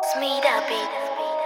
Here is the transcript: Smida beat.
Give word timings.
Smida 0.00 0.62
beat. 0.68 1.37